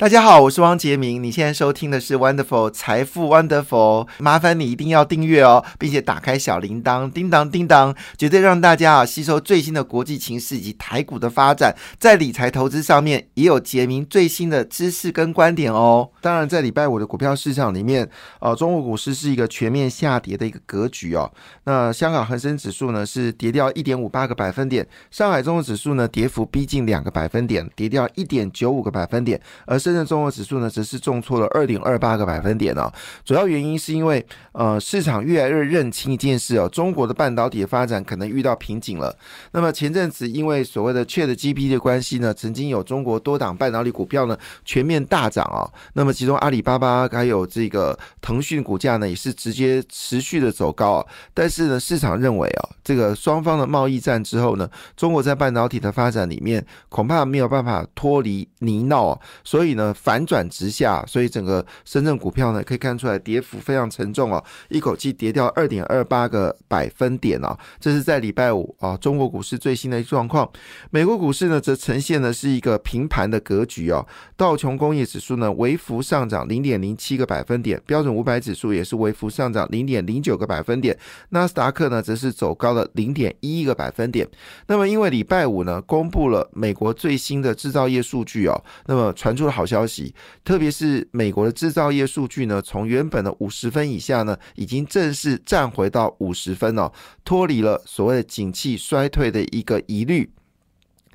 [0.00, 1.22] 大家好，我是汪杰明。
[1.22, 16.08] 你现在收听的是 Wonderful 财富 Wonderful，麻烦你一定要订阅哦，并且打开小铃铛，叮当叮当，绝对让大家啊吸收最新的国际情势以及台股的发展，在理财投资上面也有杰明最新的知识跟观点哦。
[16.22, 18.08] 当然，在礼拜五的股票市场里面，
[18.40, 21.30] 呃，中国股市是一个全面下跌的一个格局哦。
[21.64, 32.88] 那香港恒生指数呢是跌掉一点五八个百分点，上海综合指数呢跌幅逼近两个百分点，跌掉一点九五个百分点，而是深圳综合指数呢，则是重挫了二点二八个百分点哦。
[33.24, 39.12] 主要原因是因为呃，市场越来越认清一件事哦，中国的半导体的发展可能遇到瓶颈了。
[39.50, 45.66] 那么前阵子因为所谓的 Chat GP 的关系呢，曾经有中国多档半导体股票呢全面大涨哦。
[45.94, 51.06] 那么其中阿里巴巴还有这个腾讯股价呢，也是直接持续的走高啊。
[51.34, 59.18] 但是呢，市场认为啊，这个双方的贸易战之后呢，中国在半导体的发展里面恐怕没有办法脱离泥淖啊。
[59.44, 67.56] 所以呢，呃反转直下，所以整个深圳股票呢，可以看出来跌幅非常沉重哦，一口气跌掉二点二八个百分点哦。
[67.78, 70.48] 这是在礼拜五啊，中国股市最新的状况。
[70.90, 74.06] 美国股市呢，则呈现的是一个平盘的格局哦。
[74.36, 80.98] 道琼工业指数呢，微幅上涨零点零七个百分点，标准五百指数也是微幅上涨零点零九个百分点，
[81.30, 84.28] 纳斯达克呢，则是走高了零点一个百分点。
[84.66, 89.12] 那么，因为礼拜五呢，公布了美国最新的制造业数据哦，那么。
[89.20, 90.12] 传出了好消息，
[90.44, 96.90] 特别是美国的制造业数据呢，从原本的五十分以下呢，已经正式站回到五十分哦，
[97.24, 100.30] 脱离了所谓的景气衰退的一个疑虑，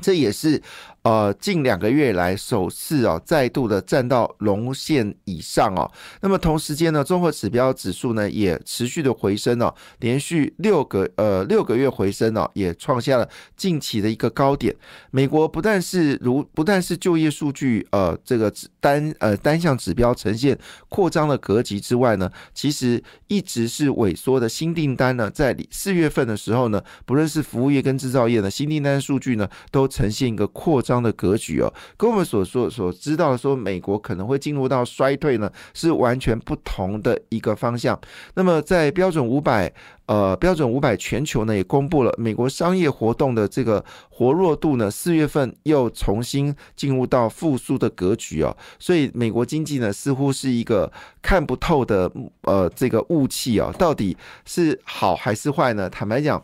[0.02, 0.62] 这也是。
[1.06, 5.90] 呃，近两个月来首次哦，再度的站到龙线以上哦。
[6.22, 14.76] 那么同时间呢，综合指标指数呢也持续的回升哦，连续六个呃六个月回升哦，也创下了近期的一个高点。
[15.12, 20.58] 美国不但是如不但是就业数据呃这个单呃单项指标呈现
[20.90, 30.95] 扩张的格局之外呢，其实一直是萎缩的新订单呢，在四月份的时候呢，不论是服务业跟制造业的新订单数据呢，都呈现一个扩张。
[31.02, 38.00] 的格局哦，跟我们所说所知道的说，美国可能会进入到衰退呢，是完全不同的一个方向。
[38.34, 39.72] 那么，在标准五百
[40.06, 48.56] 呃标准五百全球呢，也公布了美国商业活动的这个活络度呢，四月份又重新进入到复苏的格局哦。
[48.78, 50.92] 所以，美国经济呢，似乎是一个
[51.22, 52.12] 看不透的
[52.42, 55.90] 呃这个雾气哦，到底是好还是坏呢？
[55.90, 56.44] 坦白讲，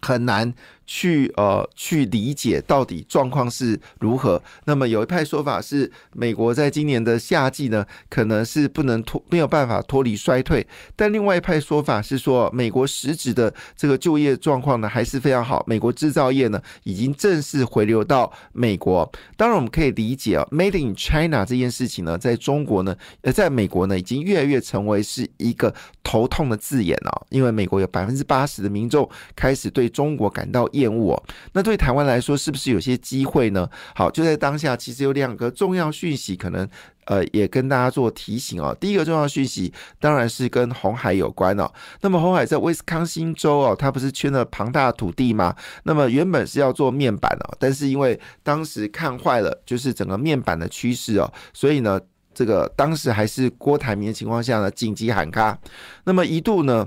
[0.00, 0.52] 很难。
[0.86, 4.42] 去呃去理解到底状况是如何。
[4.66, 10.66] 那么有一派说法是，美国在今年的夏季呢，可能是不能脱没有办法脱离衰退。
[10.94, 15.64] 但另外一派说法是说，美国实质的这个就业状况呢还是非常好。
[15.66, 19.10] 美国制造业呢已经正式回流到美国。
[19.36, 27.26] 当然我们可以理解啊，Made in China 这件事情呢，在中国呢，呃，在美国呢，已经越来越成为是一个头痛的字眼了。
[27.30, 30.68] 因为美国有百分之八十的民众开始对中国感到。
[30.74, 33.68] 厌恶哦，那对台湾来说是不是有些机会呢？
[33.94, 36.68] 好，就在当下，其实有两个重要讯息，可能
[37.06, 38.76] 呃也跟大家做提醒哦。
[38.78, 41.70] 第一个重要讯息当然是跟红海有关哦。
[42.00, 45.54] 那么红海在威斯康星州哦，它不是圈了庞大土地吗？
[45.84, 52.00] 那么原本是要做面板哦，但是因为当时看坏了，就是整个面板的趋势哦，所以呢，
[52.34, 55.58] 这个当时还是郭台铭的情况下呢，紧急喊卡。
[56.04, 56.86] 那么一度呢。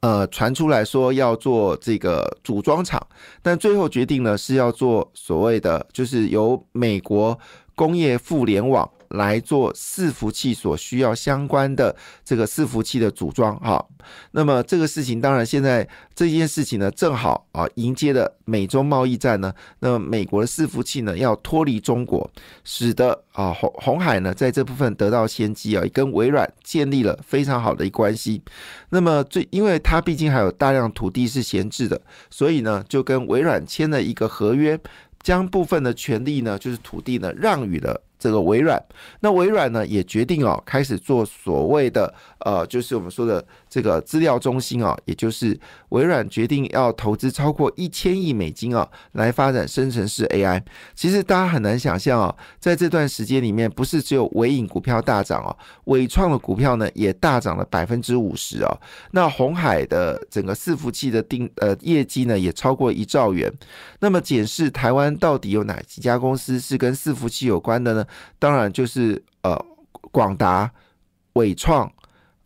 [0.00, 3.04] 呃，传出来说要做这个组装厂，
[3.42, 7.38] 但最后决定呢是要做所谓的，就是由美国
[7.74, 8.88] 工业互联网。
[9.10, 11.94] 来做伺服器所需要相关的
[12.24, 13.84] 这个伺服器的组装哈，
[14.32, 22.30] 那么这个事情当然现在这件事情呢正好啊迎接了美中贸易战呢，那么美国的伺服器呢要脱离中国，
[22.64, 28.42] 使得啊红红海呢在这部分得到先机啊，跟微软建立了非常好的一关系。
[28.90, 32.00] 那么最因为它毕竟还有大量土地是闲置的，
[32.30, 34.78] 所以呢就跟微软签了一个合约，
[35.22, 38.00] 将部分的权利呢就是土地呢让予了。
[38.18, 38.82] 这个微软，
[39.20, 45.58] 那微软呢也决定哦，开始做所谓的呃，就是我们说的这个资料中心啊，也就是
[45.90, 50.62] 微软决定要投资超过一千亿美金啊，来发展生成式 AI。
[50.94, 55.54] 其实大家很难想象啊，在这段时间里面，不是只有微影股票大涨哦，
[55.84, 58.80] 伟创的股票呢也大涨了百分之五十哦。
[59.10, 63.52] 那红海的整个伺服器的定呃业绩呢也超过一兆元。
[64.00, 68.05] 那么检视台湾到底有哪几家公司是跟伺服器有关的呢？
[68.38, 69.56] 当然就是呃，
[70.10, 70.70] 广达、
[71.34, 71.90] 伟创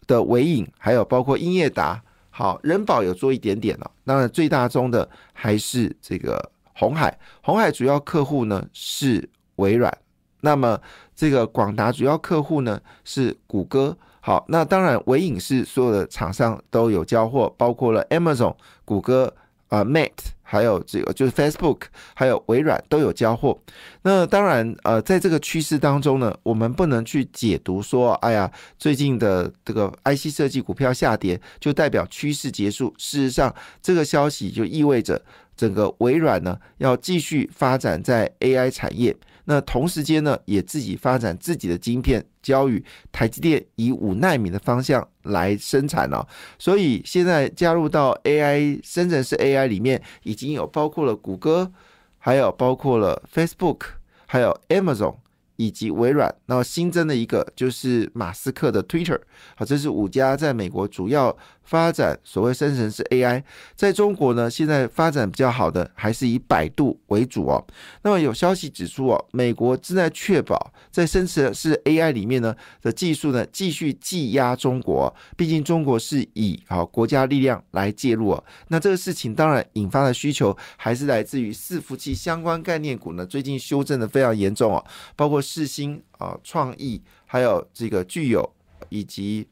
[0.07, 3.91] 的伟影，还有包括英业达，好，人保有做一点点了。
[4.05, 9.97] 当然最大宗的还是这个红海，红海主要客户呢是微软。
[10.41, 10.81] 那么
[11.15, 13.97] 这个广达主要客户呢是谷歌。
[14.23, 18.55] 好，那当然微影是所有的厂商都有交货，包括了 Amazon、
[18.85, 19.33] 谷歌
[19.69, 21.83] 啊、Mate，还有这个就是 Facebook，
[22.13, 23.57] 还有微软都有交货。
[24.03, 32.93] 那当然，呃，在这个趋势当中呢，我们不能去解读说，哎呀，最近的这个 IC 设计股票下跌就代表趋势结束。
[32.99, 35.23] 事实上，这个消息就意味着
[35.57, 39.17] 整个微软呢要继续发展在 AI 产业。
[39.45, 46.25] 那同时间呢，也自己发展自己的晶片，交予台积电以五纳米的方向来生产了。
[46.57, 51.73] 所以现在加入到 AI 深圳市 AI 里面，已有包括了谷歌，
[52.19, 53.81] 还有包括了 Facebook，
[54.27, 55.17] 还有 Amazon。
[55.57, 59.21] 以及微软，那新增的一个就是马斯克的 Twitter，
[59.55, 61.37] 好，这是五家在美国主要
[61.71, 63.45] 发展所谓生成式 AI，
[63.77, 67.65] 在中国呢，现在发展比较好的还是以百度为主哦。
[68.03, 78.45] 那么有消息指出哦，美国正在确保在生成式 AI 里面呢的技术呢继续挤压中国，毕竟中国是以好国家力量来介入哦。
[78.69, 84.85] 那这个事情当然引发的需求还是来自于伺服器相关概念股呢，最近修正的非常严重哦，
[85.17, 85.41] 包括。
[85.51, 88.49] 世新啊，创意，还有这个具有，
[88.89, 89.49] 以及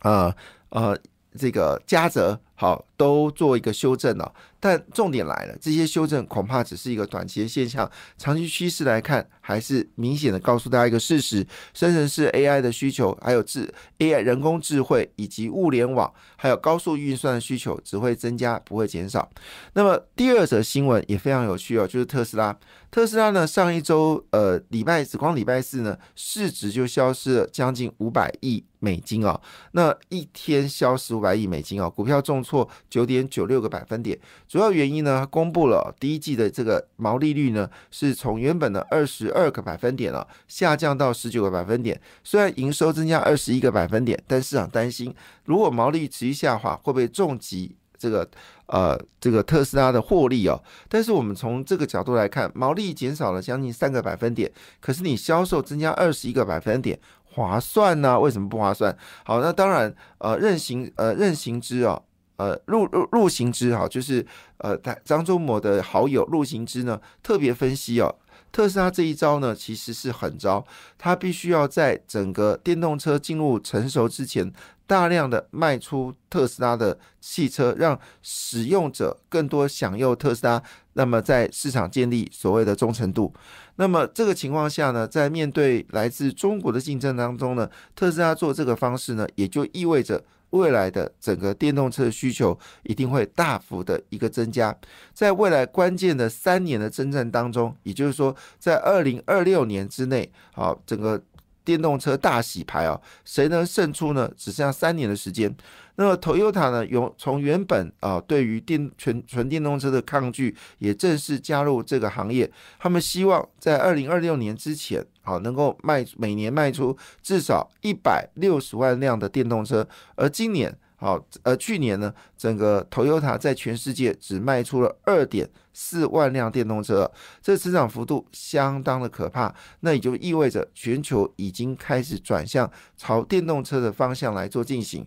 [0.00, 0.34] 呃
[0.70, 0.96] 呃，
[1.38, 2.40] 这个加折。
[2.54, 19.28] 好，都做一个修正了，但重点来了，这些修正恐怕只是一个短期的现象，长期趋势来看，还是明显的告诉大家一个事实：生成式 AI 的需求，还有智 AI 人工智慧以及物联网，还有高速运算的需求只会增加，不会减少。
[19.74, 22.56] 那么第二则新闻也非常有趣哦，就是特斯拉。
[22.90, 29.40] 特斯拉呢，上一周呃礼拜只光礼拜四呢，市值就消失了将近五百亿美金哦，
[29.72, 32.68] 那一天消失五百亿美金哦，股票重挫。
[32.90, 42.00] 九点九六个百分点，主要原因呢，公布了第一季的这个毛利率呢，是从原本的二十二个百分点了，下降到十九个百分点。
[42.22, 45.14] 虽然营收增加二十一个百分点，但市场担心，
[45.44, 48.28] 如果毛利持续下滑，会不会重击这个
[48.66, 50.62] 呃这个特斯拉的获利哦？
[50.88, 54.50] 但是我们从这个角度来看，毛利减少了将近三个百分点，
[54.80, 58.18] 可是你销售增加二十一个百分点，划算呢？
[58.18, 58.96] 为什么不划算？
[59.24, 62.02] 好，那当然呃任行呃任行之哦。
[62.36, 64.26] 呃，陆陆陆行之哈，就是
[64.56, 68.12] 呃，张忠谋的好友陆行之呢，特别分析哦，
[68.52, 70.64] 特斯拉这一招呢，其实是狠招，
[70.98, 74.52] 它必须要在整个电动车进入成熟之前，
[74.86, 80.62] 大量的卖出特斯拉的汽车，让使用者更多享用特斯拉，
[80.92, 83.32] 那么在市场建立所谓的忠诚度。
[83.76, 90.22] 那么这个情况下呢，在面对来自中国的竞争当中呢，特斯拉做这个方式呢，也就意味着。
[90.52, 94.74] 未来的整个电动车需求一定会大幅的一个增加，
[95.12, 101.20] 在未来关键的三年的征战当中，也就是说，在二零二六年之内，好，整个
[101.64, 104.30] 电动车大洗牌啊，谁能胜出呢？
[104.36, 105.54] 只剩下三年的时间。
[105.96, 106.86] 那么，Toyota 呢？
[106.86, 112.50] 有从原本啊，对于电纯纯电动车的抗拒，也正式加入这个行业。
[112.78, 119.86] 他们希望在二零二六年之前，啊能够卖每年卖出至少一百六十万辆的电动车。
[120.16, 120.76] 而今年。
[121.02, 127.10] 好，呃，去年呢，整个 Toyota 在全世界只卖出了二点四万辆电动车，
[127.42, 129.52] 这增长幅度相当的可怕。
[129.80, 135.04] 那也就意味着全球已经开始转向朝电动车的方向来做进行。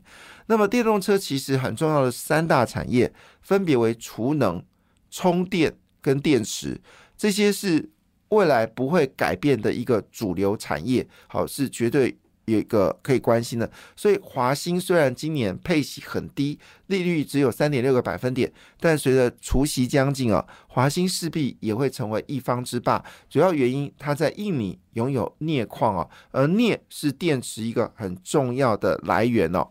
[0.47, 4.61] 那么，电动车其实很重要的三大产业，分别为储能、
[5.09, 6.81] 充电跟电池，
[7.15, 7.89] 这些是
[8.27, 11.07] 未来不会改变的一个主流产业。
[11.27, 12.17] 好，是绝对。
[12.45, 23.03] 有一个可以关心的，所以华兴虽然今年配息很低，利率只有三点六个百分点，但随着除夕将近啊，华兴势必也会成为一方之霸。
[23.29, 29.67] 主要原因它在印尼拥有镍矿啊，而镍是电池一个很重要的来源哦。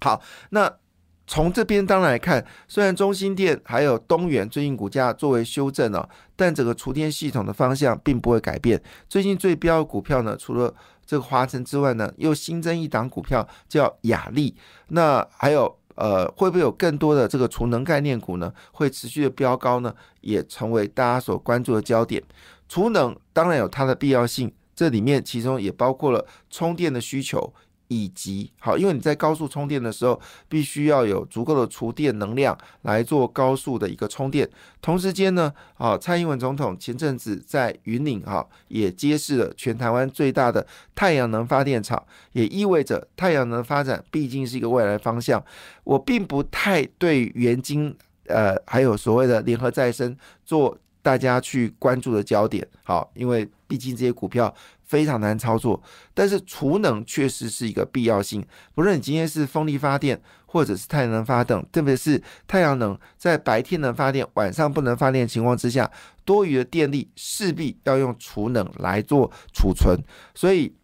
[0.00, 0.20] 好，
[0.50, 0.72] 那。
[1.26, 8.78] 从这边当然来看，虽然中心店还有东元最近股价作为修正了，但整个厨电系统的方向并不会改变。
[9.08, 10.74] 最近最标的股票呢，除了
[11.06, 14.54] 这个华晨之外呢，又新增一档股票叫雅力。
[14.88, 18.52] 那还有呃，会不会有更多的这个储能概念股呢？
[18.72, 19.94] 会持续的飙高呢？
[20.22, 22.22] 也成为大家所关注的焦点。
[22.68, 27.52] 储能当然有它的必要性，这里面其中也包括了充电的需求。
[27.88, 34.48] 以及好，因为你在高速充电的时候，必须要有足够的储电能量来做高速的一个充电。
[34.80, 45.42] 同时间呢，啊，蔡英文总统前阵子在云岭哈也揭示了全台湾最大的太阳能发电厂，也意味着太阳能发展毕竟是一个未来方向。
[45.84, 47.94] 我并不太对元晶
[48.26, 52.66] 呃还有所谓的联合再生做大家去关注的焦点。
[52.82, 58.44] 好，因为毕竟这些股票非常难操作，但是储能确实是一个必要性。
[58.74, 65.90] 不论你今天是风力发电，或者是太阳能发电，特别是太阳能在白天能发电，晚上不能发电情况之下，
[66.24, 69.98] 多余的电力势必要用储能来做储存。
[70.34, 70.74] 所以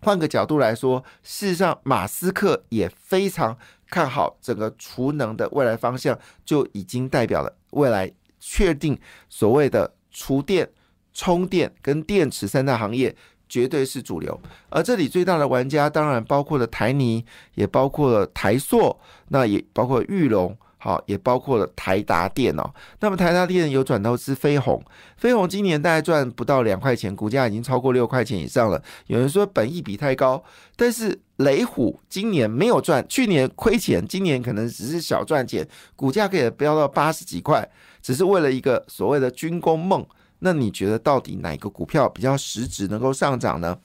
[0.00, 3.56] 换个角度来说，事实上马斯克也非常
[3.88, 10.70] 看好整个储能的未来方向，就已经代表了未来确定所谓的储电。
[11.18, 13.12] 充电跟电池三大行业
[13.48, 17.24] 绝对是主流，而这里最大的玩家当然包括了台泥，
[17.56, 18.96] 也包括了台塑，
[19.30, 22.72] 那也包括玉龙，好，也包括了台达电哦。
[23.00, 24.80] 那么台达电有转投资飞鸿，
[25.16, 28.80] 飞鸿今年大概赚不到两块钱，股价已经超过六块钱以上了。
[29.08, 30.40] 有人说本益比太高，
[30.76, 37.68] 但是雷虎今年没有赚，去年亏钱，今年可能只是小赚钱，股价可以飙到八十几块，
[38.00, 40.06] 只是为了一个所谓的军工梦。
[40.40, 43.76] 那你觉得到底哪个股票比较实质能够上涨呢？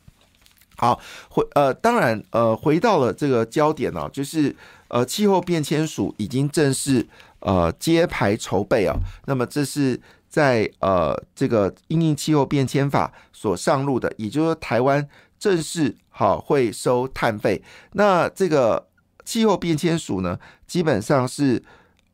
[0.76, 4.56] 好，回呃，当然呃，回到了这个焦点哦，就是
[4.88, 7.08] 呃，气候变迁署已经正式
[7.40, 8.96] 呃揭牌筹备啊。
[9.26, 15.08] 那么这是在呃这个因应气候变迁法所上路的，也就是说台湾
[15.38, 17.62] 正式好会收碳费。
[17.92, 18.88] 那这个
[19.24, 21.64] 气候变迁署呢，基本上是。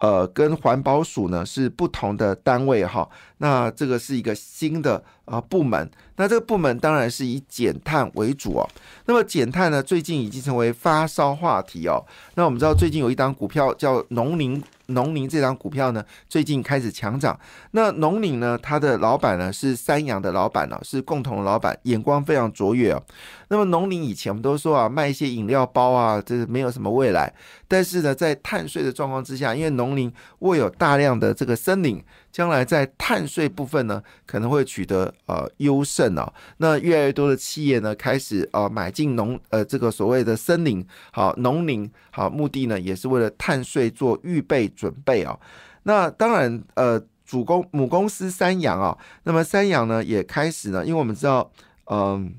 [0.02, 3.06] 呃，跟环保署呢是不同的单位哈，
[3.40, 8.70] 那这个是一个新的啊部门，那这个部门当然是以减碳为主哦。
[9.06, 12.06] 那么减碳呢，最近已经成为发烧话题哦。
[12.36, 14.64] 那我们知道最近有一档股票叫农林。
[14.90, 17.40] 农林这张股票呢，最近开始强涨。
[17.74, 23.04] 那农林呢，它的老板呢是三洋的老板呢，是共同的老板，眼光非常卓越哦。
[23.50, 27.32] 那么农林以前我们都说啊，卖一些饮料包啊，这是没有什么未来。
[27.68, 32.04] 但是呢，在碳税的状况之下，因为农林握有大量的这个森林。
[32.32, 36.34] 将来在碳税部分呢，可能会取得呃优胜哦。
[36.58, 45.40] 那越来越多的企业呢，开始呃买进农呃这个所谓的森林，好农林，好目的呢，也是为了碳税做预备准备哦。
[45.84, 51.52] 那当然呃，主公母公司三洋啊，那么三洋呢也开始呢，因为我们知道
[51.86, 52.34] 嗯。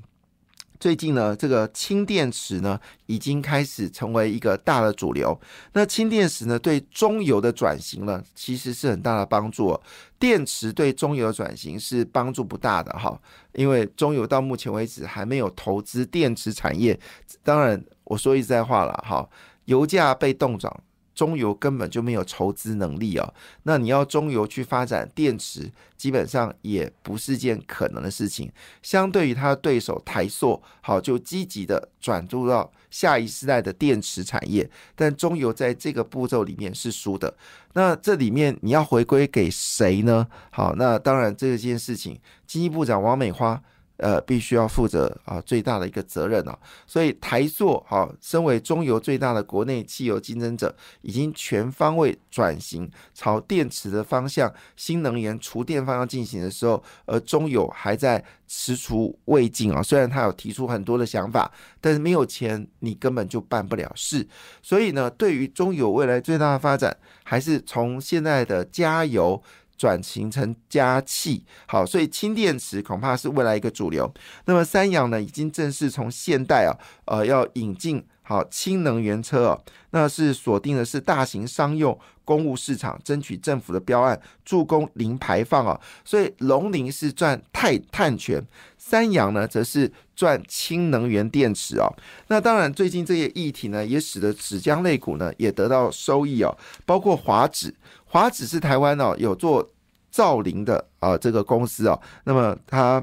[0.81, 5.39] 最近呢，这个氢电池呢已经开始成为一个大的主流。
[5.73, 9.79] 那氢电池呢，对中油的转型呢，其实是很大的帮助。
[10.17, 13.15] 电池对中油的转型是帮助不大的哈，
[13.53, 16.99] 因为中油到目前为止还没有投资电池产业。
[17.43, 19.29] 当然，我说一实在话了哈，
[19.65, 20.75] 油价被冻涨。
[21.13, 28.51] 中油根本就没有筹资能力哦，那你要中油去发展电池，基本上也不是件可能的事情。
[28.81, 37.35] 相对于它的对手台塑，好就积极的转入到下一世代的电池产业，但中油在这个步骤里面是输的。
[37.73, 40.27] 那这里面你要回归给谁呢？
[40.49, 43.61] 好，那当然这件事情，经济部长王美花。
[44.01, 59.83] 呃，必须要负责啊最大的一个责任啊，所以台塑哈，身为中油最大的国内汽油竞争者，已经全方位转型朝电池的方向、新能源、厨电方向进行的时候，而中油还在踟蹰未进啊。
[59.83, 64.27] 虽然他有提出很多的想法，但是没有钱，你根本就办不了事。
[64.63, 69.43] 所以呢，对于中油未来最大的发展，还是从现在的加油。
[69.81, 74.13] 转型成加气，好，所以氢电池恐怕是未来一个主流。
[74.45, 85.81] 那么三洋呢，已经正式从现代啊，呃，要引进好氢能源车哦，那是锁定的是大型商用公务市场，争取政府的标案，助攻零排放啊。
[86.05, 88.39] 所以龙陵是赚碳碳权，
[88.77, 91.91] 三洋呢则是赚氢能源电池哦。
[92.27, 97.73] 那当然，最近这些议题呢，也使得纸浆类股呢也得到收益哦，包括华纸。
[98.11, 99.71] 华子是台湾哦，有做
[100.09, 103.01] 造林的啊这个公司哦，那么它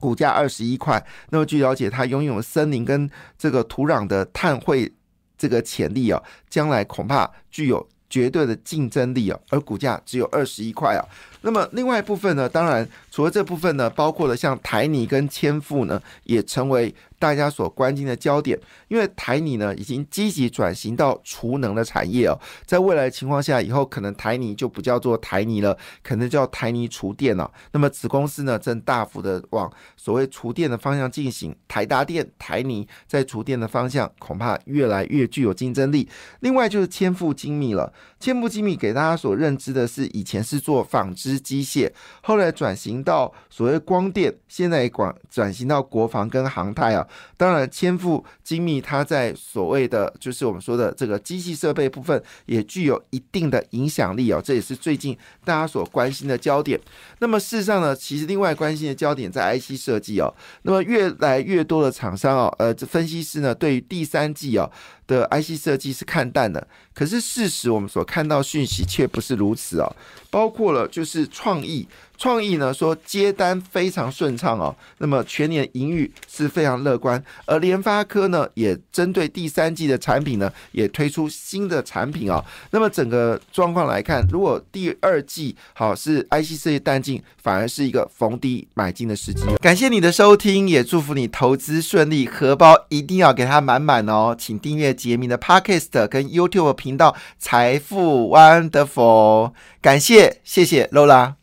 [0.00, 4.92] 股价二十一块，那么据了解，它拥有森林跟这个土壤的碳汇
[5.38, 11.06] 这个潜力哦，将来恐怕具有绝对的竞争力哦，而股价只有二十一块啊。
[11.42, 16.94] 那么另外一部分呢，当然除了这部分呢，包括了像台泥跟千富呢，也成为。
[17.18, 27.50] 大家所关心的焦点，因为台泥呢已经积极转型到储能的产业哦，在未来的情况下，以后可能台泥就不叫做台泥了，可能叫台泥厨电了。
[27.72, 36.06] 那么子公司呢正大幅的往所谓厨电的方向进行，台达电、台泥在厨电的方向恐怕越来越具有竞争力。
[36.40, 37.90] 另外就是千富精密了，
[38.20, 41.90] 千富精密给大家所认知的是以前是做纺织机械，
[42.22, 47.06] 后来转型到所谓光电，现在也转转型到国防跟航太啊。
[47.36, 54.40] 当然，千富精密它在所谓的就是我们说的这个机器设备部分，也具有一定的影响力哦。
[54.42, 56.80] 这也是最近大家所关心的焦点。
[57.18, 60.32] 那么事实上呢，其实另外关心的焦点在 IC 设计哦。
[60.62, 64.70] 那么越来越多的厂商哦，呃，这分析师呢，对于第三季哦。
[65.06, 69.96] 的 IC 设计是看淡的，可是事实我们所看到讯息却不是如此哦，
[70.30, 71.86] 包括了就是创意。
[72.18, 89.44] 创意呢说接单非常顺畅哦，那么全年盈余是非常乐观，而联发科呢也针对第三季的产品呢也推出新的产品哦，那么整个状况来看，如果第二季好是 IC 设计淡季，反而是一个逢低买进的时机。
[89.60, 101.36] 感谢你的收听，也祝福你投资顺利，荷包一定要给它满满哦，请订阅杰明的 Podcast 跟 YouTube 频道财富 Wonderful，感谢谢谢 Lola。